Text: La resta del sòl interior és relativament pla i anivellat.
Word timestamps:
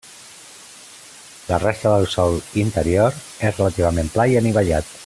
La 1.51 1.59
resta 1.65 1.91
del 1.97 2.07
sòl 2.15 2.39
interior 2.63 3.21
és 3.21 3.63
relativament 3.63 4.13
pla 4.17 4.31
i 4.35 4.41
anivellat. 4.43 4.95